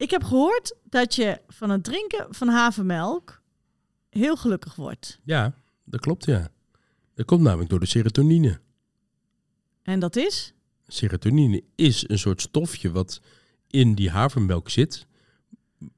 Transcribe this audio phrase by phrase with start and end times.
[0.00, 3.42] Ik heb gehoord dat je van het drinken van havermelk
[4.10, 5.18] heel gelukkig wordt.
[5.24, 6.50] Ja, dat klopt ja.
[7.14, 8.60] Dat komt namelijk door de serotonine.
[9.82, 10.52] En dat is?
[10.86, 13.20] Serotonine is een soort stofje wat
[13.66, 15.06] in die havermelk zit.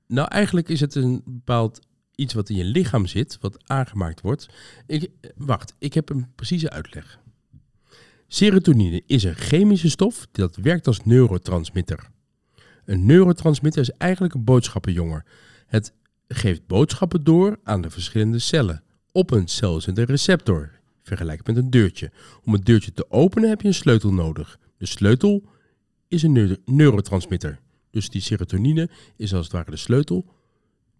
[0.06, 1.80] Nou, eigenlijk is het een bepaald
[2.14, 4.48] iets wat in je lichaam zit, wat aangemaakt wordt.
[4.86, 7.18] Ik, wacht, ik heb een precieze uitleg.
[8.26, 12.10] Serotonine is een chemische stof dat werkt als neurotransmitter.
[12.84, 15.24] Een neurotransmitter is eigenlijk een boodschappenjonger.
[15.66, 15.92] Het
[16.28, 18.82] geeft boodschappen door aan de verschillende cellen.
[19.12, 20.70] Op een cel zit een receptor,
[21.02, 22.10] vergelijk met een deurtje.
[22.44, 24.58] Om het deurtje te openen heb je een sleutel nodig.
[24.78, 25.42] De sleutel
[26.08, 27.58] is een neu- neurotransmitter.
[27.90, 30.24] Dus die serotonine is als het ware de sleutel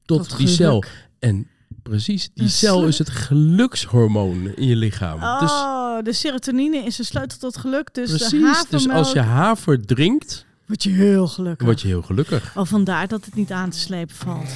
[0.04, 0.84] tot, Tot die cel.
[1.18, 1.48] En
[1.82, 5.40] precies, die De cel is het gelukshormoon in je lichaam.
[5.40, 7.94] Dus Oh, de serotonine is een sleutel tot geluk.
[7.94, 11.66] Dus de precies, dus als je haver drinkt, word je heel gelukkig.
[11.66, 12.56] word je heel gelukkig.
[12.56, 14.50] Oh, vandaar dat het niet aan te slepen valt.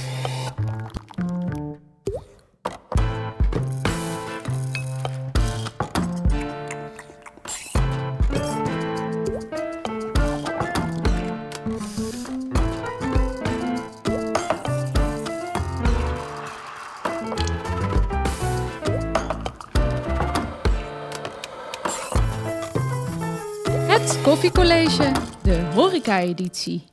[24.37, 25.11] Koffiecollege,
[25.43, 26.83] de horeca-editie.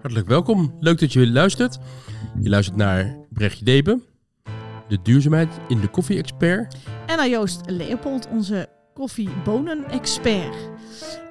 [0.00, 0.74] Hartelijk welkom.
[0.80, 1.78] Leuk dat je weer luistert.
[2.40, 4.02] Je luistert naar Brechtje Deben,
[4.88, 6.76] de duurzaamheid in de koffie-expert.
[7.06, 10.56] En naar Joost Leopold, onze koffiebonen-expert.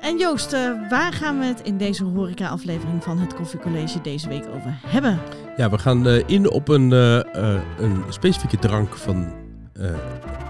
[0.02, 4.45] En Joost, eh, waar gaan we het in deze horeca-aflevering van het Koffiecollege deze week
[4.47, 5.20] over hebben?
[5.58, 9.33] Ja, we gaan eh, in op een, eh, eh, een specifieke drank van,
[9.73, 9.95] eh,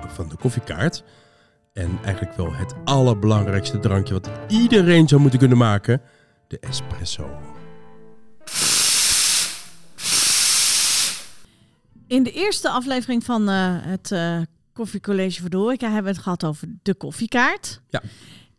[0.07, 1.03] van de koffiekaart.
[1.75, 6.01] En eigenlijk wel het allerbelangrijkste drankje wat iedereen zou moeten kunnen maken.
[6.47, 7.29] De espresso.
[12.07, 14.41] In de eerste aflevering van eh, het eh
[14.73, 17.81] Koffiecollege voor de Horeca hebben we het gehad over de koffiekaart.
[17.89, 18.01] Ja.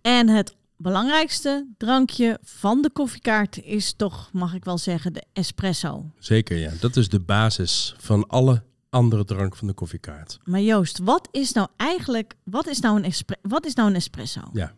[0.01, 6.11] En het belangrijkste drankje van de koffiekaart is toch, mag ik wel zeggen, de espresso.
[6.19, 6.71] Zeker, ja.
[6.81, 10.39] Dat is de basis van alle andere drank van de koffiekaart.
[10.45, 14.41] Maar Joost, wat is nou eigenlijk, wat is nou een, wat is nou een espresso?
[14.53, 14.75] Ja.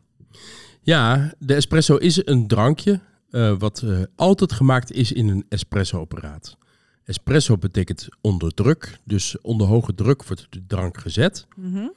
[0.83, 6.57] Ja, de espresso is een drankje eh, wat eh, altijd gemaakt is in een espresso-apparaat.
[7.05, 11.47] Espresso betekent onder druk, dus onder hoge druk wordt de drank gezet.
[11.57, 11.89] Mhm.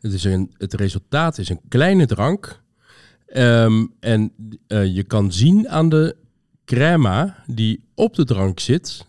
[0.00, 2.60] Het, is een, het resultaat is een kleine drank.
[3.26, 4.32] Ehm, en
[4.66, 6.16] eh, je kan zien aan de
[6.64, 9.06] crema die op de drank zit,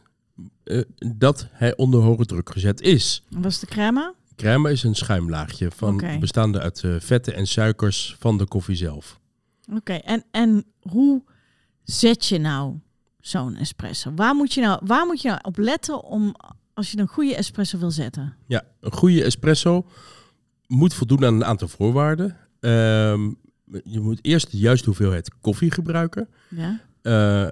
[0.68, 0.82] eh,
[1.18, 3.24] dat hij onder hoge druk gezet is.
[3.30, 4.14] Wat is de crema?
[4.36, 9.20] Crema is een schuimlaagje van, bestaande uit eh, vetten en suikers van de koffie zelf.
[9.74, 11.24] Oké, en, en hoe
[11.84, 12.80] zet je nou
[13.20, 14.12] zo'n espresso?
[14.16, 16.36] Waar moet, je nou, waar moet je nou op letten om,
[16.74, 18.36] als je een goede espresso wil zetten?
[18.48, 19.86] Ja, een goede espresso
[20.68, 22.38] moet voldoen aan een aantal voorwaarden.
[22.60, 23.32] Ehm,
[23.84, 26.30] je moet eerst de juiste hoeveelheid koffie gebruiken.
[26.50, 26.80] Ja?
[27.02, 27.50] Eh,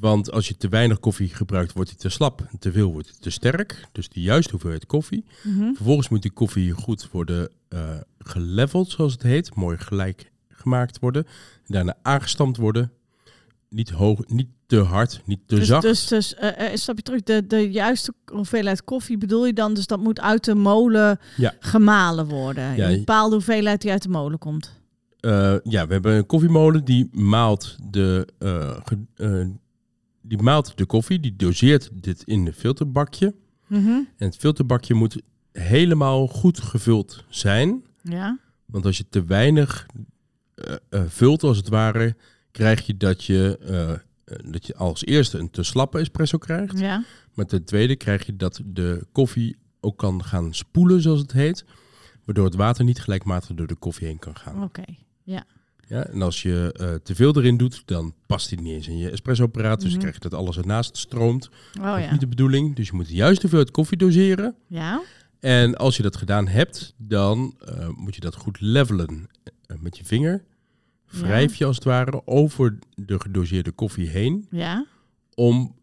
[0.00, 2.46] want als je te weinig koffie gebruikt, wordt hij te slap.
[2.50, 3.88] En te veel wordt hij te sterk.
[3.92, 5.24] Dus de juiste hoeveelheid koffie.
[5.42, 5.74] Mhm.
[5.74, 7.80] Vervolgens moet die koffie goed worden eh
[8.18, 9.54] geleveld, zoals het heet.
[9.54, 11.26] Mooi gelijk gemaakt worden.
[11.66, 12.92] Daarna aangestampt worden.
[13.68, 15.82] Niet, hoog, niet te hard, niet te Dus, zacht.
[15.82, 19.74] dus, dus eh, eh, stap je terug, de, de juiste hoeveelheid koffie bedoel je dan?
[19.74, 21.54] Dus dat moet uit de molen Ja.
[21.60, 22.76] gemalen worden.
[22.76, 24.72] Ja, een bepaalde hoeveelheid die uit de molen komt.
[25.20, 28.76] Eh, ja, we hebben een koffiemolen die maalt de, eh,
[30.28, 31.20] die maalt de koffie.
[31.20, 33.34] Die doseert dit in een filterbakje.
[33.66, 33.88] Mhm.
[33.88, 35.22] En het filterbakje moet
[35.52, 37.84] helemaal goed gevuld zijn.
[38.02, 38.38] Ja.
[38.64, 39.86] Want als je te weinig
[40.54, 42.16] eh, eh, vult, als het ware,
[42.50, 46.78] krijg je dat je, eh, dat je als eerste een te slappe espresso krijgt.
[46.78, 47.04] Ja.
[47.34, 51.64] Maar ten tweede krijg je dat de koffie ook kan gaan spoelen, zoals het heet.
[52.24, 54.62] Waardoor het water niet gelijkmatig door de koffie heen kan gaan.
[54.62, 54.84] Oké.
[55.22, 55.44] Ja.
[55.88, 58.98] Ja, en als je eh, te veel erin doet, dan past die niet eens in
[58.98, 59.80] je espresso-apparaat.
[59.80, 59.98] Dus Mhm.
[59.98, 61.48] krijg je dat alles ernaast stroomt.
[61.78, 62.10] Oh Dat is ja.
[62.10, 62.76] niet de bedoeling.
[62.76, 64.54] Dus je moet de juiste hoeveelheid koffie doseren.
[64.66, 65.00] Ja.
[65.40, 69.26] En als je dat gedaan hebt, dan eh, moet je dat goed levelen
[69.66, 70.44] eh, met je vinger.
[71.10, 74.46] Wrijf je als het ware over de gedoseerde koffie heen.
[74.50, 74.86] Ja.
[75.34, 75.76] Om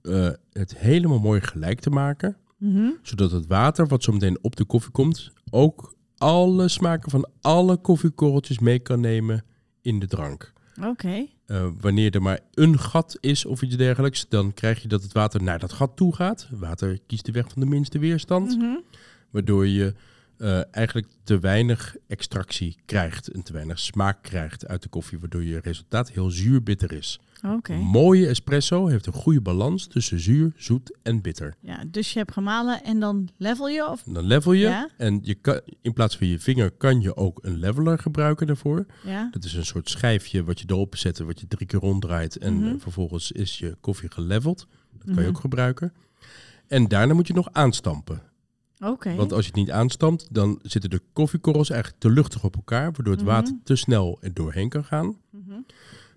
[0.52, 2.38] het helemaal mooi gelijk te maken.
[2.58, 2.90] Mhm.
[3.02, 7.78] Zodat het water wat zo meteen op de koffie komt, ook alle smaken van alle
[7.78, 9.44] koffiekorreltjes mee kan nemen
[9.86, 10.54] in de drank.
[10.84, 11.26] Oké.
[11.46, 15.14] Eh, wanneer er maar een gat is of iets dergelijks, dan krijg je dat het
[15.14, 16.48] water naar dat gat toe gaat.
[16.52, 18.58] Water kiest de weg van de minste weerstand.
[18.58, 18.78] Mhm.
[19.30, 19.94] Waardoor je
[20.38, 25.44] eh, eigenlijk te weinig extractie krijgt en te weinig smaak krijgt uit de koffie, waardoor
[25.44, 27.20] je resultaat heel zuur-bitter is.
[27.46, 27.74] Oké.
[27.74, 31.56] Een mooie espresso heeft een goede balans tussen zuur, zoet en bitter.
[31.60, 33.90] Ja, dus je hebt gemalen en dan level je?
[33.90, 34.04] Of...
[34.06, 34.90] Dan level je Ja.
[34.98, 38.86] en je kan, in plaats van je vinger kan je ook een leveler gebruiken daarvoor.
[39.06, 39.28] Ja.
[39.32, 42.54] Dat is een soort schijfje wat je erop zet, wat je drie keer ronddraait en
[42.54, 42.68] Mhm.
[42.68, 44.68] eh, vervolgens is je koffie geleveld.
[44.92, 45.30] Dat kan je Mhm.
[45.30, 45.94] ook gebruiken.
[46.68, 48.22] En daarna moet je nog aanstampen.
[48.80, 49.16] Oké.
[49.16, 52.84] Want als je het niet aanstampt, dan zitten de koffiekorrels eigenlijk te luchtig op elkaar,
[52.92, 53.32] waardoor het Mhm.
[53.32, 55.18] water te snel er doorheen kan gaan.
[55.30, 55.60] Mhm.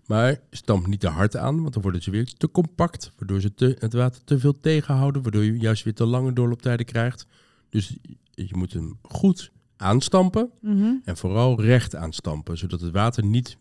[0.06, 3.54] Maar stamp niet te hard aan, want dan worden ze weer te compact, waardoor ze
[3.54, 7.26] te, het water te veel tegenhouden, waardoor je juist weer te lange doorlooptijden krijgt.
[7.68, 7.96] Dus
[8.34, 10.92] je moet hem goed aanstampen Mhm.
[11.04, 13.56] en vooral recht aanstampen, zodat het water niet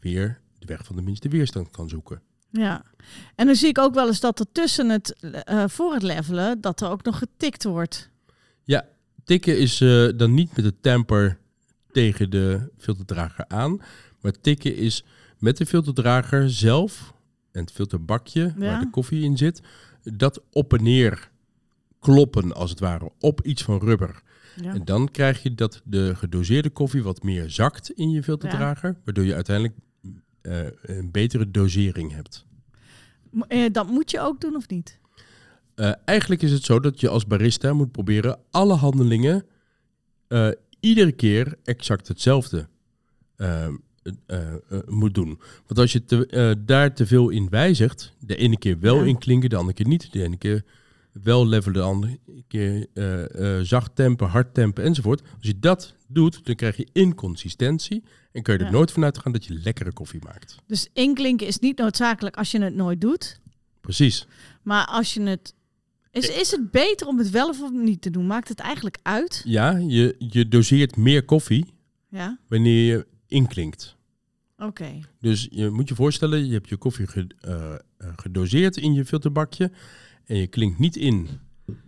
[0.00, 2.22] weer de weg van de minste weerstand kan zoeken.
[2.50, 2.82] Ja.
[3.34, 5.12] En dan zie ik ook wel eens dat er tussen het,
[5.44, 8.10] eh, voor het levelen, dat er ook nog getikt wordt.
[9.28, 11.38] Tikken is eh, dan niet met de temper
[11.90, 13.80] tegen de filterdrager aan,
[14.20, 15.04] maar tikken is
[15.38, 17.14] met de filterdrager zelf
[17.52, 18.52] en het filterbakje Ja.
[18.56, 19.62] waar de koffie in zit,
[20.02, 21.30] dat op en neer
[21.98, 24.22] kloppen als het ware op iets van rubber.
[24.56, 24.74] Ja.
[24.74, 29.24] En dan krijg je dat de gedoseerde koffie wat meer zakt in je filterdrager, waardoor
[29.24, 29.76] je uiteindelijk
[30.40, 32.46] eh, een betere dosering hebt.
[33.48, 34.98] Eh, dat moet je ook doen of niet?
[35.78, 39.44] Eh, eigenlijk is het zo dat je als barista moet proberen alle handelingen
[40.28, 40.48] eh,
[40.80, 42.68] iedere keer exact hetzelfde
[43.36, 43.68] eh,
[44.86, 45.40] moet doen.
[45.66, 49.04] Want als je te, daar te veel in wijzigt, de ene keer wel Ja.
[49.04, 50.64] inklinken, de andere keer niet, de ene keer
[51.22, 52.86] wel levelen, de andere keer
[53.66, 55.20] zacht tempen, hard tempen enzovoort.
[55.20, 58.72] Als je dat doet, dan krijg je inconsistentie en kun je er Ja.
[58.72, 60.56] nooit vanuit gaan dat je lekkere koffie maakt.
[60.66, 63.40] Dus inklinken is niet noodzakelijk als je het nooit doet.
[63.80, 64.26] Precies.
[64.62, 65.54] Maar als je het...
[66.10, 68.26] Is, is het beter om het wel of niet te doen?
[68.26, 69.42] Maakt het eigenlijk uit?
[69.44, 71.66] Ja, je, je doseert meer koffie
[72.08, 72.38] Ja?
[72.48, 73.96] wanneer je inklinkt.
[74.58, 75.00] Oké.
[75.20, 77.06] Dus je moet je voorstellen, je hebt je koffie
[77.40, 77.78] eh, eh,
[78.16, 79.70] gedoseerd in je filterbakje
[80.24, 81.28] en je klinkt niet in.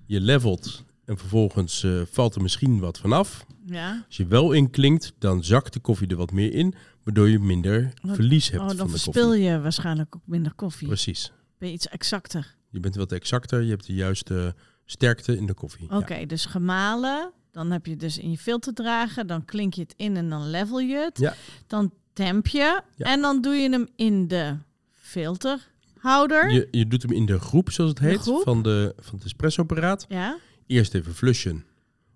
[0.06, 3.46] Je levelt en vervolgens eh, valt er misschien wat vanaf.
[3.67, 4.05] Ja.
[4.06, 6.75] Als je wel inklinkt, dan zakt de koffie er wat meer in,
[7.05, 9.43] waardoor je minder Wat- verlies hebt Oh, dan van de verspil koffie.
[9.43, 10.87] je waarschijnlijk ook minder koffie.
[10.87, 11.32] Precies.
[11.58, 12.56] Ben je iets exacter.
[12.70, 15.90] Je bent wat exacter, je hebt de juiste sterkte in de koffie.
[15.90, 17.32] Oké, dus gemalen.
[17.50, 19.26] Dan heb je dus in je filterdrager.
[19.26, 21.19] Dan klink je het in en dan level je het.
[21.19, 21.34] Ja.
[21.67, 22.82] Dan temp je.
[22.96, 23.06] Ja.
[23.06, 24.56] En dan doe je hem in de
[24.93, 26.50] filterhouder.
[26.50, 30.06] Je, je doet hem in de groep, zoals het heet, van, de, van het espressoapparaat.
[30.08, 30.38] Ja.
[30.67, 31.64] Eerst even flushen,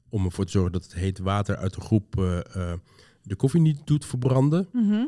[0.09, 2.79] om ervoor te zorgen dat het heet water uit de groep eh, eh,
[3.23, 4.69] de koffie niet doet verbranden.
[4.73, 5.05] Mhm.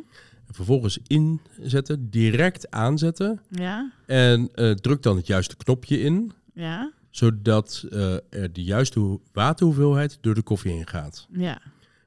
[0.47, 3.41] En vervolgens inzetten, direct aanzetten.
[3.51, 3.93] Ja.
[4.07, 6.93] En eh, druk dan het juiste knopje in, Ja.
[7.11, 11.27] zodat eh, er de juiste hoe- waterhoeveelheid door de koffie heen gaat.
[11.33, 11.61] Ja.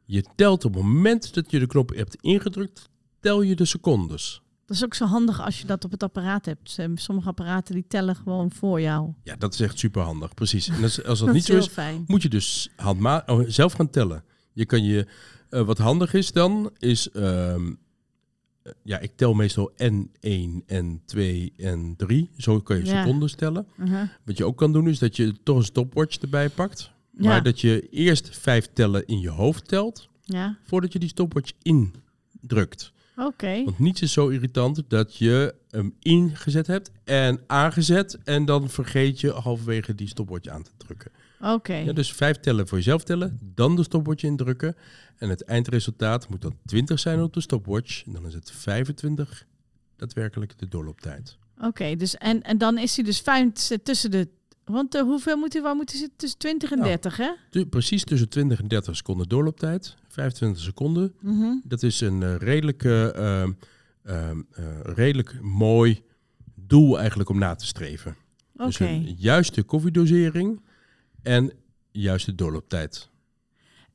[0.05, 2.89] Je telt op het moment dat je de knop hebt ingedrukt,
[3.19, 4.41] tel je de secondes.
[4.65, 6.77] Dat is ook zo handig als je dat op het apparaat hebt.
[6.95, 9.13] Sommige apparaten die tellen gewoon voor jou.
[9.23, 10.67] Ja, dat is echt super handig, precies.
[10.67, 12.03] En als, als dat, Dat niet is zo is, fijn.
[12.07, 14.23] moet je dus handma oh, zelf gaan tellen.
[14.53, 15.07] Je kan je,
[15.49, 17.73] eh, wat handig is dan, is, ehm, eh,
[18.83, 21.19] ja, ik tel meestal N1, N2
[21.57, 22.29] en 3.
[22.37, 23.01] Zo kan je Ja.
[23.03, 23.67] secondes tellen.
[23.79, 24.09] Uh-huh.
[24.25, 26.91] Wat je ook kan doen, is dat je toch een stopwatch erbij pakt.
[27.11, 27.39] Maar Ja.
[27.41, 30.57] dat je eerst vijf tellen in je hoofd telt, Ja.
[30.63, 32.91] voordat je die stopwatch indrukt.
[33.15, 33.63] Oké.
[33.63, 39.19] Want niets is zo irritant dat je hem ingezet hebt en aangezet en dan vergeet
[39.19, 41.11] je halverwege die stopwatch aan te drukken.
[41.41, 41.75] Oké.
[41.75, 44.75] Ja, dus vijf tellen voor jezelf tellen, dan de stopwatch indrukken.
[45.17, 48.05] En het eindresultaat moet dan 20 zijn op de stopwatch.
[48.05, 49.45] En dan is het 25
[49.95, 51.37] daadwerkelijk de doorlooptijd.
[51.61, 53.53] Oké, dus en, en dan is hij dus fijn
[53.83, 54.27] tussen de.
[54.65, 56.17] Want eh, hoeveel moet hij, waar moet hij zitten?
[56.17, 56.89] Tussen 20 en Nou.
[56.89, 57.29] 30, hè?
[57.49, 59.95] Tu- precies tussen 20 en 30 seconden doorlooptijd.
[60.07, 61.13] 25 seconden.
[61.21, 61.53] Mhm.
[61.63, 63.55] Dat is een eh, redelijke, ehm, ehm, eh,
[64.83, 66.03] redelijk mooi
[66.55, 68.15] doel eigenlijk om na te streven.
[68.53, 70.61] Dus een juiste koffiedosering
[71.23, 71.51] en
[71.91, 73.09] juiste doorlooptijd.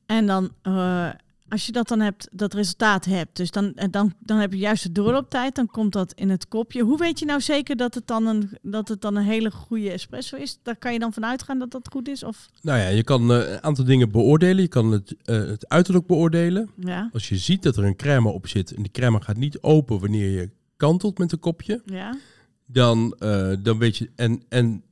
[0.05, 1.09] En dan, eh,
[1.49, 4.57] als je dat dan hebt, dat resultaat hebt, dus dan, en dan, dan heb je
[4.57, 6.83] juist de doorlooptijd, dan komt dat in het kopje.
[6.83, 9.91] Hoe weet je nou zeker dat het dan een, dat het dan een hele goede
[9.91, 10.59] espresso is?
[10.63, 12.23] Daar kan je dan vanuit gaan dat dat goed is?
[12.23, 14.61] Of, Nou ja, je kan eh, een aantal dingen beoordelen.
[14.61, 16.69] Je kan het, eh, het uiterlijk beoordelen.
[16.75, 19.61] ja, Als je ziet dat er een crème op zit en die crème gaat niet
[19.61, 22.17] open wanneer je kantelt met een kopje, ja,
[22.65, 24.11] dan, eh, dan weet je.
[24.15, 24.83] En, en,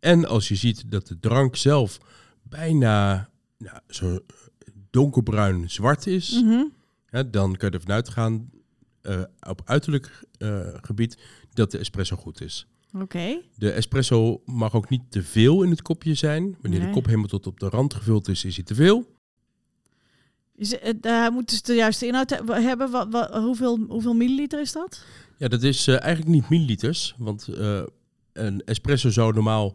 [0.00, 1.98] en als je ziet dat de drank zelf
[2.42, 3.28] bijna
[3.58, 4.18] nou, zo
[4.94, 6.64] donkerbruin zwart is, Mhm.
[7.06, 8.50] hè, dan kan je ervan uitgaan
[9.02, 11.18] eh, op uiterlijk eh, gebied
[11.52, 12.66] dat de espresso goed is.
[13.00, 13.40] Oké.
[13.56, 16.56] De espresso mag ook niet te veel in het kopje zijn.
[16.60, 16.88] Wanneer Nee.
[16.88, 19.06] de kop helemaal tot op de rand gevuld is, is hij te veel.
[20.56, 22.90] Is, daar moeten ze de juiste inhoud he- hebben.
[22.90, 25.04] Wat, wat, hoeveel, hoeveel milliliter is dat?
[25.38, 27.14] Ja, dat is eigenlijk niet milliliters.
[27.18, 27.48] Want
[28.32, 29.74] een espresso zou normaal,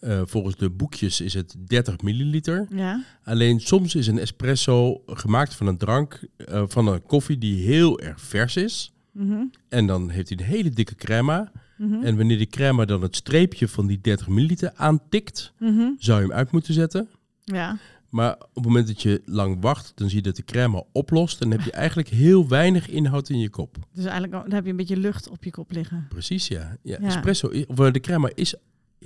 [0.00, 2.66] eh, volgens de boekjes, is het 30 milliliter.
[2.70, 3.04] Ja.
[3.24, 8.00] Alleen soms is een espresso gemaakt van een drank, eh, van een koffie die heel
[8.00, 8.92] erg vers is.
[9.12, 11.52] Mhm, En dan heeft hij een hele dikke crema.
[11.76, 15.90] mhm, En wanneer die crema dan het streepje van die 30 milliliter aantikt, mhm.
[15.98, 17.08] zou je hem uit moeten zetten.
[17.44, 17.78] Ja.
[18.08, 21.40] Maar op het moment dat je lang wacht, dan zie je dat de crema oplost.
[21.40, 23.76] En dan heb je eigenlijk heel weinig inhoud in je kop.
[23.92, 26.06] Dus eigenlijk dan heb je een beetje lucht op je kop liggen.
[26.08, 26.76] Precies, ja.
[26.82, 27.06] ja, Ja.
[27.06, 28.54] Espresso, of eh, de crema is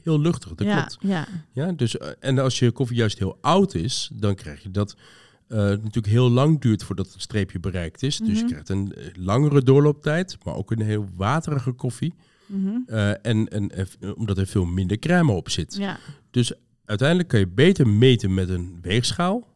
[0.03, 0.97] heel luchtig, dat ja, klopt.
[1.01, 1.27] ja.
[1.53, 4.97] Ja, dus, eh, en als je koffie juist heel oud is, dan krijg je dat
[5.49, 8.19] het natuurlijk heel lang duurt voordat het streepje bereikt is.
[8.19, 8.47] Dus je Mhm.
[8.47, 12.15] krijgt een eh, langere doorlooptijd, maar ook een heel waterige koffie.
[12.47, 12.77] Mhm.
[13.23, 13.71] En, en
[14.17, 15.75] omdat er veel minder crème op zit.
[15.75, 15.99] ja.
[16.31, 16.53] Dus
[16.85, 19.51] uiteindelijk kan je beter meten met een weegschaal.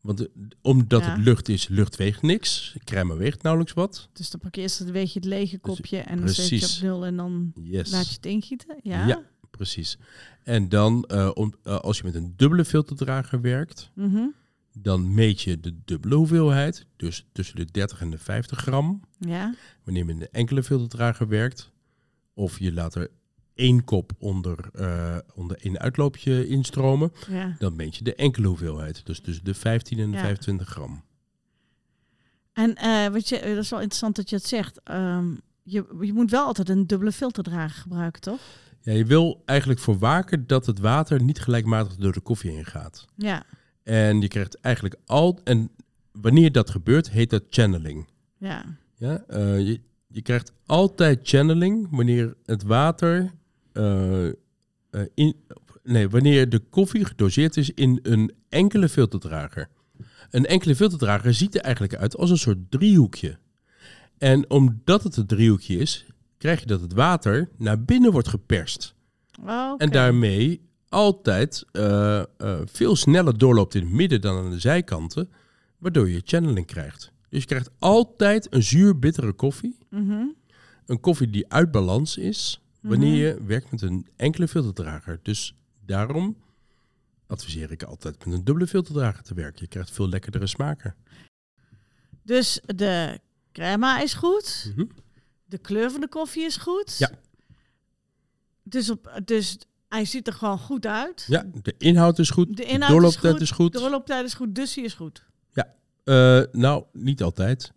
[0.00, 0.26] Want
[0.62, 1.10] omdat Ja.
[1.10, 2.76] het lucht is, lucht weegt niks.
[2.84, 4.08] Crème weegt nauwelijks wat.
[4.12, 6.82] Dus dan pak je eerst een beetje het lege kopje en dan zet je op
[6.82, 7.90] nul en dan Yes.
[7.90, 8.76] laat je het ingieten.
[8.82, 9.06] Ja.
[9.06, 9.22] Ja.
[9.50, 9.98] Precies.
[10.42, 14.26] En dan, eh, om, eh, als je met een dubbele filterdrager werkt, Mhm.
[14.72, 16.86] dan meet je de dubbele hoeveelheid.
[16.96, 19.00] Dus tussen de 30 en de 50 gram.
[19.18, 19.54] ja.
[19.84, 21.70] Wanneer je met een enkele filterdrager werkt.
[22.34, 23.08] Of je laat er
[23.54, 27.12] één kop onder, eh, onder één uitloopje instromen.
[27.28, 27.54] ja.
[27.58, 29.06] Dan meet je de enkele hoeveelheid.
[29.06, 30.22] Dus tussen de 15 en de Ja.
[30.22, 31.02] 25 gram.
[32.52, 32.74] En
[33.12, 34.80] wat je, dat is wel interessant dat je het zegt.
[34.82, 38.40] Ehm, je, je moet wel altijd een dubbele filterdrager gebruiken, toch?
[38.82, 42.64] Ja, je wil eigenlijk voor waken dat het water niet gelijkmatig door de koffie heen
[42.64, 43.06] gaat.
[43.16, 43.42] Ja.
[43.82, 45.40] En je krijgt eigenlijk al...
[45.44, 45.70] En
[46.12, 48.08] wanneer dat gebeurt, heet dat channeling.
[48.38, 48.64] Ja.
[48.96, 53.32] Ja, eh, je, je krijgt altijd channeling wanneer het water...
[53.72, 54.32] eh, eh,
[55.14, 55.36] in,
[55.82, 59.68] nee, wanneer de koffie gedoseerd is in een enkele filterdrager.
[60.30, 63.38] Een enkele filterdrager ziet er eigenlijk uit als een soort driehoekje.
[64.18, 66.06] En omdat het een driehoekje is,
[66.40, 68.94] krijg je dat het water naar binnen wordt geperst.
[69.44, 69.74] Oh.
[69.78, 72.26] En daarmee altijd eh, eh,
[72.64, 75.30] veel sneller doorloopt in het midden dan aan de zijkanten,
[75.78, 77.12] waardoor je channeling krijgt.
[77.28, 79.78] Dus je krijgt altijd een zuur-bittere koffie.
[79.90, 80.24] Mhm.
[80.86, 85.20] Een koffie die uit balans is, wanneer je werkt met een enkele filterdrager.
[85.22, 85.54] Dus
[85.86, 86.36] daarom
[87.26, 89.62] adviseer ik altijd met een dubbele filterdrager te werken.
[89.62, 90.94] Je krijgt veel lekkerdere smaken.
[92.22, 93.20] Dus de
[93.52, 94.72] crema is goed.
[94.76, 94.86] Mhm.
[95.50, 96.98] De kleur van de koffie is goed.
[96.98, 97.10] Ja.
[98.62, 101.24] Dus, op, dus hij ziet er gewoon goed uit.
[101.28, 103.72] Ja, de inhoud is goed, De de, inhoud is doorlooptijd goed, is goed.
[103.72, 105.28] De doorlooptijd is goed, dus hij is goed.
[106.04, 107.72] Eh, nou, niet altijd.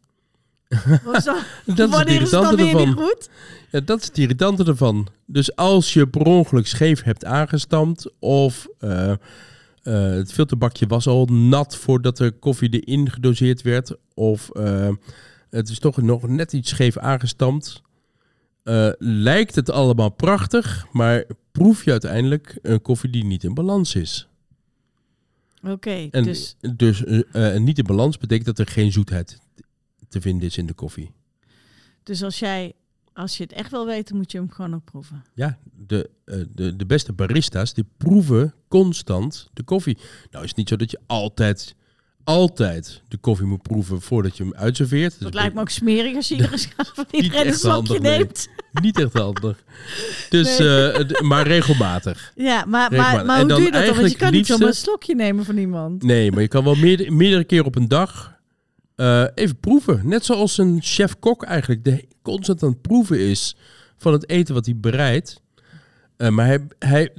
[1.06, 1.26] Dat is
[1.66, 2.94] het is irritante ervan.
[2.94, 3.30] goed?
[3.72, 5.08] Ja, dat is het irritante ervan.
[5.26, 9.18] Dus als je per ongeluk scheef hebt aangestampt of eh, eh,
[9.94, 14.50] het filterbakje was al nat voordat de koffie erin gedoseerd werd of
[15.54, 17.82] het is toch nog net iets scheef aangestampt,
[18.64, 23.96] eh, lijkt het allemaal prachtig, maar proef je uiteindelijk een koffie die niet in balans
[23.96, 24.28] is.
[25.64, 29.40] Oké, En dus, dus eh, eh, niet in balans betekent dat er geen zoetheid
[30.10, 31.12] te vinden is in de koffie.
[32.04, 32.74] dus als jij,
[33.14, 35.24] als je het echt wil weten, moet je hem gewoon ook proeven.
[35.34, 36.10] Ja, de,
[36.56, 39.98] de, de beste barista's die proeven constant de koffie.
[40.32, 41.76] Nou is het niet zo dat je altijd,
[42.24, 45.12] altijd de koffie moet proeven voordat je hem uitserveert.
[45.12, 46.58] Dus Dat lijkt me ook smerig als je iedere
[46.94, 48.18] van iedereen een slokje nee.
[48.18, 48.48] neemt.
[48.82, 49.64] niet echt handig.
[50.30, 50.92] Dus, Nee.
[50.92, 52.32] eh, maar regelmatig.
[52.36, 53.40] Ja, maar, maar, maar.
[53.40, 53.96] hoe doe je dat dan?
[53.96, 56.04] Want je kan niet zomaar een slokje nemen van iemand.
[56.04, 58.34] Nee, maar je kan wel meerdere, meerdere keer op een dag
[58.96, 60.02] eh, even proeven.
[60.04, 63.56] Net zoals een chef-kok eigenlijk de, constant aan het proeven is
[63.98, 65.42] van het eten wat hij bereidt.
[66.18, 67.10] Eh, maar hij, hij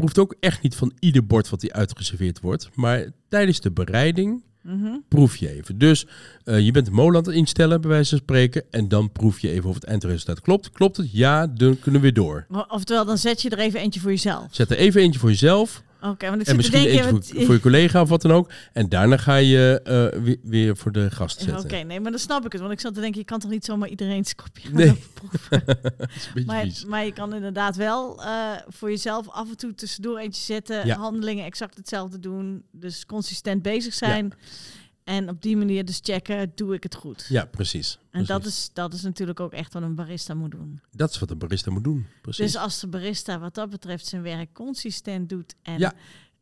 [0.00, 2.68] proeft ook echt niet van ieder bord wat hij uitgeserveerd wordt.
[2.74, 4.86] Maar tijdens de bereiding Mhm.
[5.08, 5.78] proef je even.
[5.78, 6.06] Dus
[6.44, 8.62] eh, je bent de molen aan het instellen, bij wijze van spreken.
[8.70, 10.70] En dan proef je even of het eindresultaat klopt.
[10.70, 11.12] Klopt het?
[11.12, 12.46] Ja, dan kunnen we weer door.
[12.68, 14.46] Oftewel, dan zet je er even eentje voor jezelf.
[14.50, 15.82] Zet er even eentje voor jezelf.
[16.02, 17.24] Oké, want ik En zit te misschien denken...
[17.24, 18.50] voor, voor je collega of wat dan ook.
[18.72, 21.64] En daarna ga je eh, weer, weer voor de gast Ja, zetten.
[21.64, 22.60] Oké, nee, maar dan snap ik het.
[22.60, 25.02] Want ik zat te denken, je kan toch niet zomaar iedereen's kopje gaan Nee.
[25.14, 25.62] proeven.
[26.46, 30.86] Maar, maar je kan inderdaad wel eh, voor jezelf af en toe tussendoor eentje zetten.
[30.86, 30.96] Ja.
[30.96, 32.62] Handelingen exact hetzelfde doen.
[32.72, 34.32] Dus consistent bezig zijn.
[35.10, 37.26] En op die manier dus checken, doe ik het goed?
[37.28, 37.98] Ja, precies.
[38.10, 40.80] En dat is, dat is natuurlijk ook echt wat een barista moet doen.
[40.90, 42.06] dat is wat een barista moet doen.
[42.22, 42.44] Precies.
[42.52, 45.92] Dus als de barista wat dat betreft zijn werk consistent doet en Ja.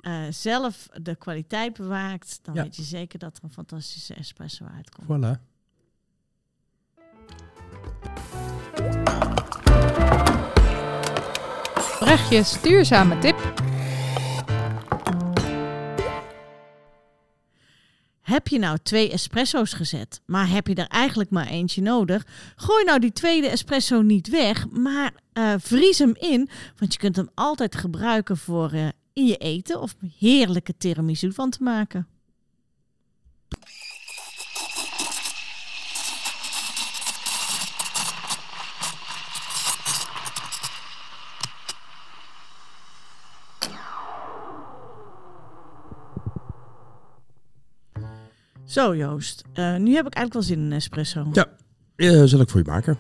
[0.01, 2.63] eh, zelf de kwaliteit bewaakt, dan Ja.
[2.63, 5.07] weet je zeker dat er een fantastische espresso uitkomt.
[5.09, 5.41] Voilà.
[11.99, 13.38] Brechtjes duurzame tip.
[18.39, 22.27] Heb je nou twee espresso's gezet, maar heb je er eigenlijk maar eentje nodig?
[22.57, 26.49] Gooi nou die tweede espresso niet weg, maar eh, vries hem in.
[26.77, 31.51] Want je kunt hem altijd gebruiken voor eh, in je eten of heerlijke tiramisu van
[31.51, 32.07] te maken.
[48.79, 51.27] Zo Joost, eh, nu heb ik eigenlijk wel zin in een espresso.
[51.33, 51.47] Ja.
[51.97, 52.99] Eh, zal ik voor je maken?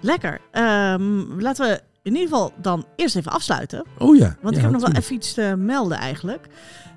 [0.00, 0.40] Lekker.
[0.50, 3.84] Ehm, laten we in ieder geval dan eerst even afsluiten.
[3.98, 4.36] Oh ja.
[4.42, 6.46] Want Ja, ik heb nog wel even iets te melden eigenlijk.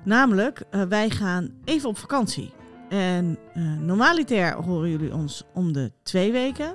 [0.04, 2.52] Namelijk, eh, wij gaan even op vakantie.
[2.88, 3.38] En
[3.80, 6.74] normaliter horen jullie ons om de twee weken.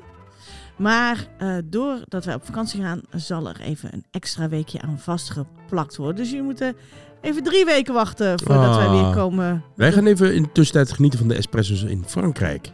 [0.78, 1.28] Maar
[1.66, 6.16] doordat wij op vakantie gaan, zal er even een extra weekje aan vastgeplakt worden.
[6.16, 6.76] Dus jullie moeten
[7.28, 9.14] even drie weken wachten voordat wij weer Ah.
[9.16, 9.64] komen.
[9.76, 12.72] Wij gaan even in de tussentijd genieten van de espresso's in Frankrijk.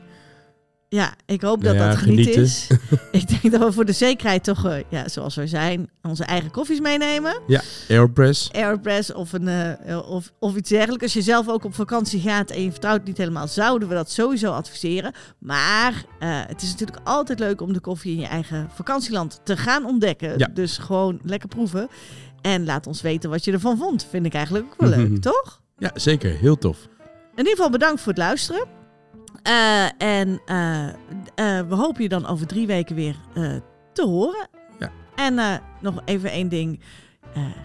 [0.89, 2.41] Ja, ik hoop dat ja, dat genieten.
[2.41, 2.67] is.
[3.11, 6.51] ik denk dat we voor de zekerheid toch, eh, ja, zoals we zijn, onze eigen
[6.51, 7.41] koffies meenemen.
[7.89, 8.51] Aeropress.
[8.51, 11.03] Aeropress of, een, eh, of, of iets dergelijks.
[11.03, 14.11] Als je zelf ook op vakantie gaat en je vertrouwt niet helemaal, zouden we dat
[14.11, 15.13] sowieso adviseren.
[15.39, 19.57] Maar eh, het is natuurlijk altijd leuk om de koffie in je eigen vakantieland te
[19.57, 20.37] gaan ontdekken.
[20.37, 20.49] Ja.
[20.53, 21.87] Dus gewoon lekker proeven.
[22.43, 24.05] En laat ons weten wat je ervan vond.
[24.09, 25.19] Vind ik eigenlijk ook wel leuk, Mhm.
[25.19, 25.61] toch?
[25.77, 26.31] Ja, zeker.
[26.37, 26.77] Heel tof.
[27.35, 28.65] In ieder geval bedankt voor het luisteren.
[29.43, 33.15] Eh, en eh, eh, we hopen je dan over drie weken weer
[33.93, 34.47] te horen.
[34.79, 34.91] Ja.
[35.15, 36.79] En nog even één ding.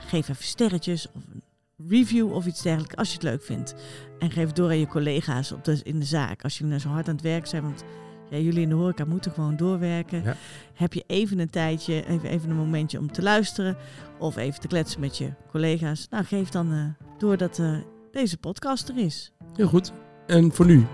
[0.06, 1.42] Geef even sterretjes of een
[1.88, 3.74] review of iets dergelijks als je het leuk vindt.
[4.18, 6.42] En geef door aan je collega's op de, in de zaak.
[6.42, 7.62] Als jullie nou zo hard aan het werk zijn.
[7.62, 7.84] Want
[8.30, 10.22] ja, jullie in de horeca moeten gewoon doorwerken.
[10.22, 10.36] Ja.
[10.74, 13.76] Heb je even een tijdje, even, even een momentje om te luisteren.
[14.18, 16.06] Of even te kletsen met je collega's.
[16.10, 17.76] Nou, geef dan eh, door dat eh,
[18.12, 19.32] deze podcast er is.
[19.54, 19.92] Heel goed.
[20.26, 20.86] En voor nu,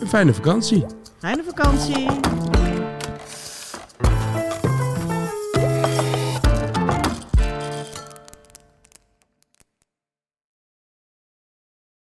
[0.00, 0.84] een fijne vakantie.
[1.18, 2.59] Fijne vakantie!